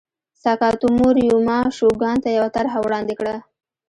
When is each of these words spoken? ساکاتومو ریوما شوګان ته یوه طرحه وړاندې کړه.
ساکاتومو 0.43 1.07
ریوما 1.17 1.59
شوګان 1.77 2.17
ته 2.23 2.29
یوه 2.37 2.49
طرحه 2.57 2.77
وړاندې 2.85 3.13
کړه. 3.19 3.35